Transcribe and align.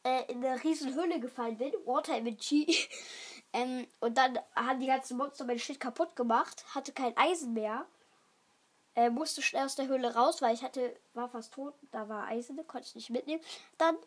äh, 0.04 0.32
in 0.32 0.44
eine 0.44 0.62
riesen 0.64 0.94
Höhle 0.94 1.20
gefallen 1.20 1.58
bin. 1.58 1.73
Water 1.86 2.16
MG. 2.16 2.66
ähm, 3.54 3.88
und 4.00 4.17
dann 4.17 4.40
haben 4.56 4.80
die 4.80 4.88
ganzen 4.88 5.17
Monster 5.17 5.45
mein 5.45 5.60
Schild 5.60 5.80
kaputt 5.80 6.16
gemacht. 6.16 6.64
Hatte 6.73 6.94
kein 6.94 7.16
Eisen 7.17 7.54
mehr 7.54 7.86
äh, 8.95 9.09
musste 9.09 9.42
schnell 9.42 9.66
aus 9.66 9.76
der 9.76 9.88
Höhle 9.88 10.16
raus, 10.16 10.42
weil 10.42 10.54
ich 10.54 10.64
hatte, 10.64 10.95
war 11.14 11.30
fast 11.30 11.54
tot, 11.54 11.73
da 11.92 12.09
war 12.09 12.28
Eisen, 12.28 12.56
konnte 12.68 12.88
ich 12.88 12.95
nicht 12.95 13.09
mitnehmen. 13.09 13.44
Dann 13.78 13.98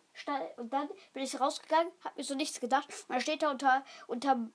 und 0.56 0.72
dann 0.72 0.88
bin 1.12 1.22
ich 1.22 1.40
rausgegangen, 1.40 1.92
habe 2.04 2.14
mir 2.16 2.24
so 2.24 2.34
nichts 2.34 2.60
gedacht. 2.60 2.88
Da 3.08 3.20
steht 3.20 3.42
da 3.42 3.50
unter 3.50 3.84
unterm 4.06 4.52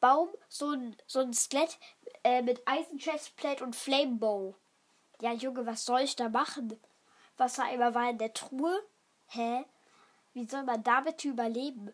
Baum 0.00 0.28
so 0.48 0.70
ein, 0.70 0.96
so 1.06 1.20
ein 1.20 1.32
Skelett 1.32 1.78
äh, 2.24 2.42
mit 2.42 2.66
Eisen-Chestplate 2.66 3.64
und 3.64 3.74
Flamebow. 3.74 4.54
Ja, 5.20 5.32
Junge, 5.32 5.64
was 5.64 5.84
soll 5.84 6.00
ich 6.00 6.16
da 6.16 6.28
machen? 6.28 6.78
Was 7.36 7.58
war 7.58 8.10
in 8.10 8.18
der 8.18 8.34
Truhe? 8.34 8.78
Hä? 9.28 9.64
Wie 10.34 10.46
soll 10.46 10.64
man 10.64 10.82
damit 10.82 11.24
überleben? 11.24 11.92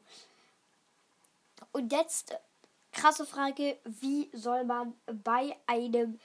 Und 1.73 1.93
jetzt 1.93 2.37
krasse 2.93 3.25
Frage, 3.25 3.79
wie 3.85 4.31
soll 4.33 4.65
man 4.65 4.99
bei 5.07 5.57
einem 5.67 6.19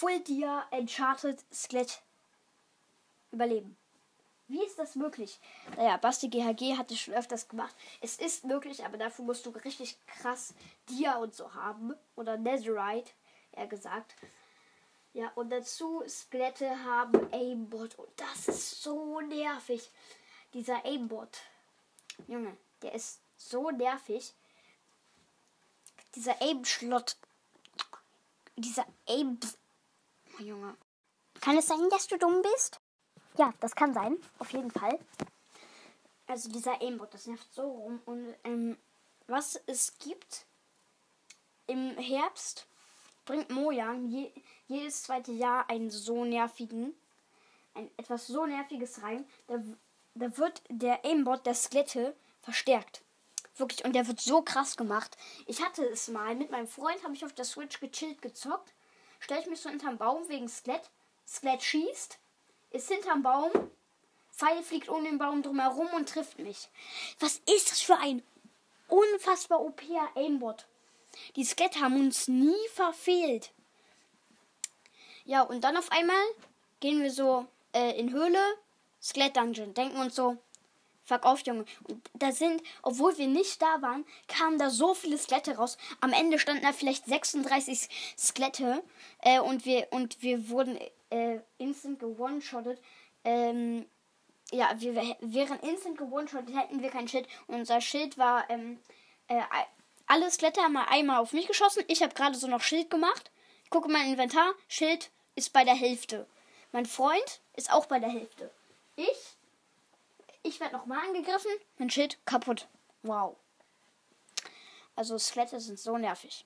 Full 0.00 0.20
Dia 0.20 0.66
Enchanted 0.70 1.44
Skelett 1.52 2.00
überleben. 3.32 3.76
Wie 4.48 4.64
ist 4.64 4.78
das 4.78 4.94
möglich? 4.94 5.38
Naja, 5.76 5.98
Basti 5.98 6.28
GHG 6.28 6.78
hat 6.78 6.90
es 6.90 7.00
schon 7.00 7.12
öfters 7.12 7.48
gemacht. 7.48 7.76
Es 8.00 8.16
ist 8.16 8.46
möglich, 8.46 8.82
aber 8.82 8.96
dafür 8.96 9.26
musst 9.26 9.44
du 9.44 9.50
richtig 9.50 9.98
krass 10.06 10.54
Dia 10.88 11.16
und 11.16 11.34
so 11.34 11.52
haben. 11.52 11.92
Oder 12.16 12.38
Netherite, 12.38 13.10
eher 13.52 13.66
gesagt. 13.66 14.14
Ja, 15.12 15.30
und 15.34 15.50
dazu 15.50 16.02
Skelette 16.08 16.82
haben 16.82 17.30
Aimbot. 17.30 17.98
Und 17.98 18.08
das 18.16 18.48
ist 18.48 18.82
so 18.82 19.20
nervig. 19.20 19.90
Dieser 20.54 20.82
Aimbot. 20.86 21.42
Junge, 22.26 22.56
der 22.80 22.94
ist 22.94 23.20
so 23.36 23.70
nervig. 23.70 24.32
Dieser 26.14 26.40
Aim-Schlott. 26.40 27.18
Dieser 28.56 28.86
Aim. 29.06 29.38
Junge. 30.40 30.76
Kann 31.40 31.56
es 31.56 31.66
sein, 31.66 31.88
dass 31.90 32.06
du 32.06 32.18
dumm 32.18 32.42
bist? 32.42 32.80
Ja, 33.38 33.52
das 33.60 33.74
kann 33.74 33.94
sein. 33.94 34.16
Auf 34.38 34.52
jeden 34.52 34.70
Fall. 34.70 34.98
Also 36.26 36.50
dieser 36.50 36.80
Aimbot, 36.82 37.12
das 37.14 37.26
nervt 37.26 37.52
so 37.52 37.62
rum. 37.62 38.00
Und 38.04 38.34
ähm, 38.44 38.76
was 39.26 39.60
es 39.66 39.98
gibt 39.98 40.46
im 41.66 41.96
Herbst 41.96 42.66
bringt 43.24 43.50
Mojang 43.50 44.08
je, 44.08 44.32
jedes 44.66 45.04
zweite 45.04 45.32
Jahr 45.32 45.68
einen 45.70 45.90
so 45.90 46.24
nervigen, 46.24 46.94
ein 47.74 47.90
etwas 47.96 48.26
so 48.26 48.44
nerviges 48.46 49.02
rein. 49.02 49.24
Da, 49.46 49.62
da 50.14 50.36
wird 50.36 50.62
der 50.68 51.04
Aimbot 51.04 51.46
der 51.46 51.54
Skelette 51.54 52.16
verstärkt. 52.40 53.02
Wirklich, 53.56 53.84
und 53.84 53.94
der 53.94 54.06
wird 54.06 54.20
so 54.20 54.42
krass 54.42 54.76
gemacht. 54.76 55.16
Ich 55.46 55.62
hatte 55.62 55.84
es 55.84 56.08
mal 56.08 56.34
mit 56.34 56.50
meinem 56.50 56.66
Freund, 56.66 57.02
habe 57.04 57.14
ich 57.14 57.24
auf 57.24 57.32
der 57.32 57.44
Switch 57.44 57.78
gechillt 57.80 58.22
gezockt 58.22 58.72
stelle 59.20 59.40
ich 59.40 59.46
mich 59.46 59.60
so 59.60 59.70
hinterm 59.70 59.98
Baum 59.98 60.28
wegen 60.28 60.48
Skelett. 60.48 60.90
Skelett 61.26 61.62
schießt, 61.62 62.18
ist 62.70 62.88
hinterm 62.88 63.22
Baum, 63.22 63.50
Pfeil 64.32 64.62
fliegt 64.62 64.88
um 64.88 65.04
den 65.04 65.18
Baum 65.18 65.42
drumherum 65.42 65.88
und 65.94 66.08
trifft 66.08 66.38
mich. 66.38 66.68
Was 67.20 67.40
ist 67.46 67.70
das 67.70 67.80
für 67.80 67.96
ein 67.98 68.22
unfassbar 68.88 69.60
OP 69.60 69.82
Aimbot? 70.16 70.66
Die 71.36 71.44
Skelett 71.44 71.80
haben 71.80 71.96
uns 71.96 72.26
nie 72.26 72.68
verfehlt. 72.74 73.52
Ja, 75.24 75.42
und 75.42 75.62
dann 75.62 75.76
auf 75.76 75.92
einmal 75.92 76.22
gehen 76.80 77.02
wir 77.02 77.10
so 77.10 77.46
äh, 77.74 77.98
in 77.98 78.12
Höhle, 78.12 78.40
Skelett 79.00 79.36
Dungeon, 79.36 79.74
denken 79.74 80.00
uns 80.00 80.16
so, 80.16 80.38
Fuck 81.10 81.24
auf, 81.24 81.40
Junge. 81.40 81.64
Und 81.88 82.08
da 82.14 82.30
sind, 82.30 82.62
obwohl 82.82 83.18
wir 83.18 83.26
nicht 83.26 83.60
da 83.60 83.82
waren, 83.82 84.04
kamen 84.28 84.60
da 84.60 84.70
so 84.70 84.94
viele 84.94 85.18
Skelette 85.18 85.56
raus. 85.56 85.76
Am 86.00 86.12
Ende 86.12 86.38
standen 86.38 86.62
da 86.62 86.72
vielleicht 86.72 87.06
36 87.06 87.88
Skelette. 88.16 88.84
Äh, 89.18 89.40
und 89.40 89.64
wir 89.66 89.88
und 89.90 90.22
wir 90.22 90.50
wurden 90.50 90.78
äh, 91.10 91.40
instant 91.58 91.98
gewone-shottet. 91.98 92.80
Ähm, 93.24 93.86
ja, 94.52 94.72
wir 94.76 94.94
wären 95.18 95.58
instant 95.58 95.98
gewone-shottet, 95.98 96.54
hätten 96.56 96.80
wir 96.80 96.90
kein 96.90 97.08
Schild. 97.08 97.26
Unser 97.48 97.80
Schild 97.80 98.16
war, 98.16 98.48
ähm, 98.48 98.78
äh, 99.26 99.40
alle 100.06 100.30
Skelette 100.30 100.62
haben 100.62 100.74
mal 100.74 100.86
einmal 100.90 101.18
auf 101.18 101.32
mich 101.32 101.48
geschossen. 101.48 101.82
Ich 101.88 102.04
habe 102.04 102.14
gerade 102.14 102.36
so 102.36 102.46
noch 102.46 102.62
Schild 102.62 102.88
gemacht. 102.88 103.32
Gucke 103.68 103.90
mein 103.90 104.12
Inventar. 104.12 104.54
Schild 104.68 105.10
ist 105.34 105.52
bei 105.52 105.64
der 105.64 105.74
Hälfte. 105.74 106.28
Mein 106.70 106.86
Freund 106.86 107.40
ist 107.56 107.72
auch 107.72 107.86
bei 107.86 107.98
der 107.98 108.10
Hälfte. 108.10 108.52
Ich 108.94 109.39
ich 110.42 110.60
werde 110.60 110.76
nochmal 110.76 111.06
angegriffen. 111.06 111.50
Mein 111.78 111.90
Schild 111.90 112.18
kaputt. 112.26 112.68
Wow. 113.02 113.36
Also 114.96 115.18
Skelette 115.18 115.60
sind 115.60 115.78
so 115.78 115.96
nervig. 115.96 116.44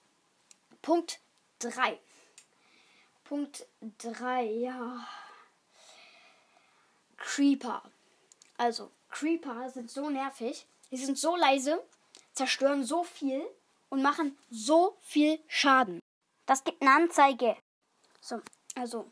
Punkt 0.83 1.21
3. 1.61 1.99
Punkt 3.25 3.67
3, 3.99 4.45
ja. 4.45 5.07
Creeper. 7.17 7.83
Also, 8.59 8.91
Creeper 9.09 9.71
sind 9.71 9.91
so 9.91 10.11
nervig. 10.11 10.67
Die 10.91 10.97
sind 10.97 11.19
so 11.19 11.35
leise, 11.35 11.83
zerstören 12.35 12.85
so 12.85 13.03
viel 13.03 13.43
und 13.89 14.03
machen 14.03 14.39
so 14.51 14.97
viel 15.01 15.41
Schaden. 15.49 16.01
Das 16.47 16.63
gibt 16.63 16.83
eine 16.83 16.93
Anzeige. 16.93 17.57
So, 18.21 18.41
also, 18.77 19.11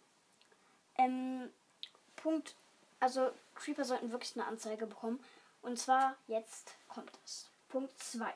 ähm, 0.97 1.51
Punkt, 2.17 2.55
also 3.01 3.33
Creeper 3.63 3.85
sollten 3.85 4.11
wirklich 4.11 4.35
eine 4.37 4.47
Anzeige 4.47 4.87
bekommen. 4.87 5.23
Und 5.63 5.79
zwar 5.79 6.17
jetzt 6.27 6.75
kommt 6.89 7.13
es. 7.25 7.49
Punkt 7.69 7.97
2. 7.99 8.33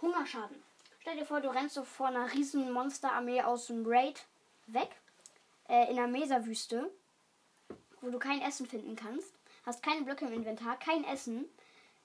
Hungerschaden. 0.00 0.62
Stell 1.00 1.16
dir 1.16 1.26
vor, 1.26 1.40
du 1.40 1.48
rennst 1.48 1.74
so 1.74 1.84
vor 1.84 2.06
einer 2.06 2.32
riesen 2.32 2.72
Monsterarmee 2.72 3.42
aus 3.42 3.66
dem 3.66 3.84
Raid 3.86 4.24
weg. 4.66 4.90
Äh, 5.68 5.90
in 5.90 5.96
der 5.96 6.06
Mesa-Wüste. 6.06 6.90
Wo 8.00 8.10
du 8.10 8.18
kein 8.18 8.40
Essen 8.40 8.66
finden 8.66 8.94
kannst. 8.94 9.34
Hast 9.64 9.82
keine 9.82 10.02
Blöcke 10.02 10.26
im 10.26 10.32
Inventar, 10.32 10.78
kein 10.78 11.04
Essen. 11.04 11.44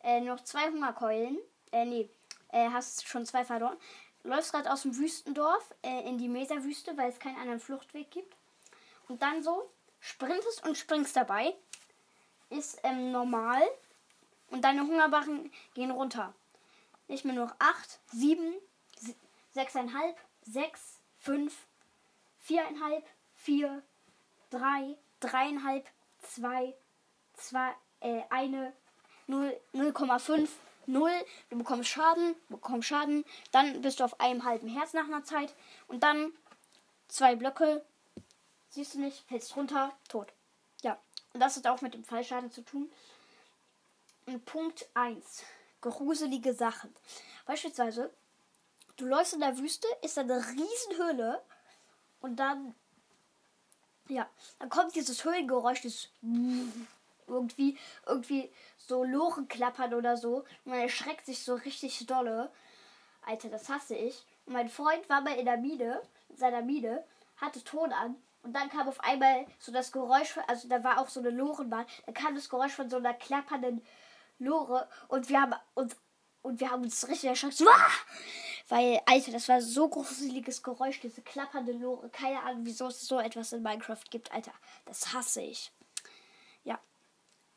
Äh, 0.04 0.22
noch 0.22 0.44
zwei 0.44 0.68
Hungerkeulen. 0.70 1.38
Äh, 1.72 1.86
nee. 1.86 2.10
Äh, 2.52 2.70
hast 2.70 3.08
schon 3.08 3.26
zwei 3.26 3.46
verloren. 3.46 3.78
Läufst 4.24 4.52
gerade 4.52 4.72
aus 4.72 4.82
dem 4.82 4.98
Wüstendorf 4.98 5.74
äh, 5.84 6.08
in 6.08 6.18
die 6.18 6.28
Mesa-Wüste, 6.28 6.98
weil 6.98 7.10
es 7.10 7.20
keinen 7.20 7.38
anderen 7.38 7.60
Fluchtweg 7.60 8.10
gibt. 8.10 8.36
Und 9.08 9.22
dann 9.22 9.44
so 9.44 9.70
sprintest 10.00 10.66
und 10.66 10.78
springst 10.78 11.16
dabei 11.16 11.56
ist 12.52 12.80
ähm, 12.84 13.12
normal. 13.12 13.62
Und 14.48 14.64
deine 14.64 14.82
Hungerbarren 14.82 15.52
gehen 15.74 15.92
runter. 15.92 16.34
Nicht 17.08 17.26
mehr 17.26 17.34
nur 17.34 17.54
8, 17.60 18.00
7, 18.08 18.54
6,5, 19.56 20.16
6, 20.44 21.00
5, 21.20 21.68
4,5, 22.48 23.04
4, 23.36 23.84
3, 24.50 24.98
3,5, 25.22 25.84
2, 26.22 26.76
2, 27.34 27.76
äh, 28.02 28.22
eine 28.30 28.74
0,5, 29.30 30.50
0, 30.88 31.12
du 31.50 31.58
bekommst 31.58 31.90
Schaden, 31.90 32.36
bekommst 32.50 32.90
Schaden, 32.90 33.24
dann 33.52 33.82
bist 33.82 34.00
du 34.00 34.04
auf 34.04 34.20
einem 34.20 34.44
halben 34.44 34.68
Herz 34.68 34.94
nach 34.94 35.06
einer 35.06 35.24
Zeit. 35.24 35.54
Und 35.88 36.04
dann 36.04 36.34
zwei 37.08 37.36
Blöcke, 37.36 37.86
siehst 38.70 38.96
du 38.96 39.00
nicht, 39.00 39.26
fällst 39.28 39.56
runter, 39.56 39.94
tot. 40.10 40.34
Das 41.34 41.56
hat 41.58 41.68
auch 41.68 41.82
mit 41.82 41.94
dem 41.94 42.04
Fallschaden 42.04 42.52
zu 42.52 42.62
tun. 42.62 42.92
Und 44.26 44.46
Punkt 44.46 44.88
1. 44.94 45.44
Gruselige 45.82 46.54
Sachen. 46.54 46.94
Beispielsweise, 47.46 48.14
du 48.98 49.06
läufst 49.06 49.34
in 49.34 49.40
der 49.40 49.58
Wüste, 49.58 49.88
ist 50.04 50.18
da 50.18 50.22
eine 50.22 50.38
Riesenhöhle 50.38 51.42
und 52.20 52.36
dann, 52.36 52.76
ja, 54.08 54.30
dann 54.60 54.70
kommt 54.70 54.96
dieses 54.96 55.24
Höhlengeräusch, 55.26 55.82
das 55.82 56.10
irgendwie, 57.28 57.78
irgendwie 58.06 58.52
so 58.78 59.04
Loren 59.04 59.48
klappern 59.48 59.94
oder 59.94 60.18
so. 60.18 60.44
Man 60.66 60.80
erschreckt 60.80 61.26
sich 61.26 61.44
so 61.44 61.56
richtig 61.56 62.06
dolle. 62.06 62.52
Alter, 63.24 63.50
das 63.50 63.70
hasse 63.70 63.96
ich. 63.96 64.26
Und 64.46 64.54
mein 64.54 64.70
Freund 64.70 65.08
war 65.10 65.22
mal 65.22 65.38
in 65.38 65.46
der 65.46 65.58
Mine, 65.58 66.02
in 66.30 66.38
seiner 66.38 66.62
Mine, 66.62 67.04
hatte 67.38 67.64
Ton 67.64 67.92
an. 67.92 68.16
Und 68.44 68.54
dann 68.54 68.70
kam 68.70 68.88
auf 68.88 69.00
einmal 69.02 69.46
so 69.60 69.72
das 69.72 69.92
Geräusch, 69.92 70.38
also 70.48 70.68
da 70.68 70.84
war 70.84 71.00
auch 71.00 71.10
so 71.10 71.20
eine 71.20 71.30
Lorenbahn, 71.30 71.86
da 72.06 72.12
kam 72.12 72.34
das 72.36 72.50
Geräusch 72.50 72.74
von 72.74 72.90
so 72.90 72.98
einer 72.98 73.14
klappernden 73.14 73.86
Lore 74.40 74.88
und 75.08 75.30
wir 75.30 75.42
haben 75.42 75.54
uns 75.76 75.96
und 76.42 76.60
wir 76.60 76.72
haben 76.72 76.84
uns 76.84 77.08
richtig 77.08 77.30
erschreckt. 77.30 77.62
Weil, 78.68 79.02
Alter, 79.06 79.32
das 79.32 79.50
war 79.50 79.62
so 79.62 79.90
gruseliges 79.90 80.64
Geräusch, 80.64 81.00
diese 81.02 81.22
klappernde 81.22 81.74
Lore. 81.74 82.10
Keine 82.10 82.42
Ahnung, 82.42 82.62
wieso 82.64 82.88
es 82.88 83.02
so 83.02 83.20
etwas 83.20 83.54
in 83.54 83.62
Minecraft 83.62 84.04
gibt, 84.10 84.32
Alter. 84.32 84.54
Das 84.86 85.14
hasse 85.14 85.42
ich. 85.42 85.72
Ja. 86.64 86.80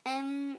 Ähm, 0.03 0.57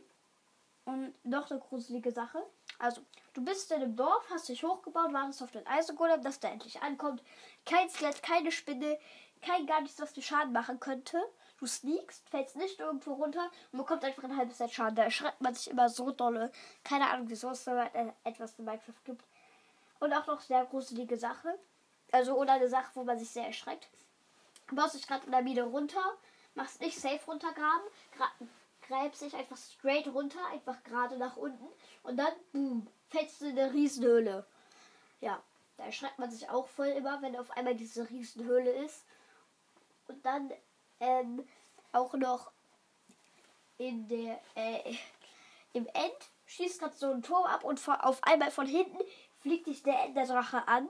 und 0.84 1.14
noch 1.24 1.50
eine 1.50 1.60
gruselige 1.60 2.10
Sache. 2.10 2.42
Also, 2.78 3.02
du 3.34 3.44
bist 3.44 3.70
in 3.70 3.82
einem 3.82 3.96
Dorf, 3.96 4.24
hast 4.30 4.48
dich 4.48 4.62
hochgebaut, 4.62 5.12
wartest 5.12 5.42
auf 5.42 5.50
den 5.50 5.66
Eisengolem, 5.66 6.22
dass 6.22 6.40
der 6.40 6.52
endlich 6.52 6.80
ankommt. 6.82 7.22
Kein 7.64 7.88
Skelett, 7.90 8.22
keine 8.22 8.50
Spinne, 8.50 8.98
kein 9.42 9.66
gar 9.66 9.80
nichts, 9.80 10.00
was 10.00 10.12
dir 10.12 10.22
Schaden 10.22 10.52
machen 10.52 10.80
könnte. 10.80 11.22
Du 11.58 11.66
sneakst, 11.66 12.28
fällst 12.28 12.56
nicht 12.56 12.80
irgendwo 12.80 13.14
runter 13.14 13.50
und 13.72 13.78
bekommst 13.78 14.04
einfach 14.04 14.24
ein 14.24 14.36
halbes 14.36 14.58
Set 14.58 14.72
Schaden. 14.72 14.96
Da 14.96 15.04
erschreckt 15.04 15.40
man 15.40 15.54
sich 15.54 15.70
immer 15.70 15.88
so 15.88 16.10
dolle. 16.10 16.52
Keine 16.84 17.08
Ahnung, 17.08 17.28
wieso 17.28 17.50
es 17.50 17.64
da 17.64 17.90
etwas 18.24 18.58
in 18.58 18.64
Minecraft 18.64 19.04
gibt. 19.04 19.24
Und 20.00 20.12
auch 20.12 20.26
noch 20.26 20.40
sehr 20.40 20.66
gruselige 20.66 21.16
Sache. 21.16 21.58
Also, 22.12 22.34
oder 22.34 22.54
eine 22.54 22.68
Sache, 22.68 22.90
wo 22.94 23.04
man 23.04 23.18
sich 23.18 23.30
sehr 23.30 23.46
erschreckt. 23.46 23.88
Du 24.68 24.76
baust 24.76 24.94
dich 24.94 25.06
gerade 25.06 25.24
in 25.24 25.32
der 25.32 25.42
Mine 25.42 25.62
runter, 25.62 26.02
machst 26.54 26.80
nicht 26.80 27.00
safe 27.00 27.24
runtergraben, 27.26 27.86
gräbst 28.82 29.22
dich 29.22 29.34
einfach 29.34 29.56
straight 29.56 30.08
runter, 30.08 30.44
einfach 30.52 30.82
gerade 30.82 31.16
nach 31.18 31.36
unten 31.36 31.66
und 32.02 32.16
dann, 32.16 32.32
boom, 32.52 32.86
fällst 33.08 33.40
du 33.40 33.46
in 33.46 33.58
eine 33.58 33.72
Riesenhöhle. 33.72 34.46
Ja, 35.20 35.42
da 35.76 35.84
erschreckt 35.84 36.18
man 36.18 36.30
sich 36.30 36.48
auch 36.48 36.66
voll 36.66 36.88
immer, 36.88 37.22
wenn 37.22 37.36
auf 37.36 37.50
einmal 37.52 37.74
diese 37.74 38.08
Riesenhöhle 38.08 38.70
ist. 38.84 39.04
Und 40.08 40.24
dann 40.24 40.52
ähm, 41.00 41.46
auch 41.92 42.14
noch 42.14 42.50
in 43.78 44.08
der, 44.08 44.40
äh, 44.54 44.94
im 45.72 45.86
End 45.86 46.30
schießt 46.46 46.80
gerade 46.80 46.94
so 46.94 47.10
ein 47.10 47.22
Turm 47.22 47.44
ab 47.44 47.64
und 47.64 47.80
auf 47.88 48.22
einmal 48.22 48.50
von 48.50 48.66
hinten 48.66 48.98
fliegt 49.40 49.66
dich 49.66 49.82
der 49.82 50.04
Enderdrache 50.04 50.66
an 50.66 50.88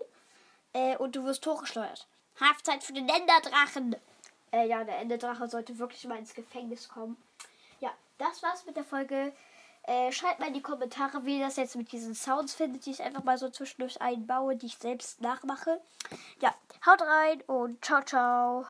äh, 0.72 0.96
und 0.96 1.16
du 1.16 1.24
wirst 1.24 1.46
hochgesteuert. 1.46 2.06
Haftzeit 2.40 2.84
für 2.84 2.92
den 2.92 3.08
Enderdrachen! 3.08 3.96
Äh, 4.52 4.68
ja, 4.68 4.84
der 4.84 4.98
Enderdrache 4.98 5.48
sollte 5.48 5.78
wirklich 5.78 6.04
mal 6.06 6.18
ins 6.18 6.34
Gefängnis 6.34 6.88
kommen. 6.88 7.16
Ja, 7.80 7.90
das 8.18 8.42
war's 8.42 8.64
mit 8.66 8.76
der 8.76 8.84
Folge. 8.84 9.32
Äh, 9.82 10.10
schreibt 10.10 10.40
mal 10.40 10.48
in 10.48 10.54
die 10.54 10.62
Kommentare, 10.62 11.24
wie 11.24 11.38
ihr 11.38 11.44
das 11.44 11.56
jetzt 11.56 11.76
mit 11.76 11.92
diesen 11.92 12.14
Sounds 12.14 12.54
findet, 12.54 12.86
die 12.86 12.90
ich 12.90 13.02
einfach 13.02 13.22
mal 13.22 13.38
so 13.38 13.48
zwischendurch 13.48 14.00
einbaue, 14.00 14.56
die 14.56 14.66
ich 14.66 14.78
selbst 14.78 15.20
nachmache. 15.20 15.80
Ja, 16.40 16.54
haut 16.84 17.02
rein 17.02 17.40
und 17.42 17.84
ciao, 17.84 18.02
ciao. 18.02 18.64